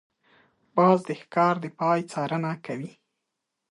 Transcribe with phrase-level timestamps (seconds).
[0.75, 2.91] باز د ښکار د پای څارنه کوي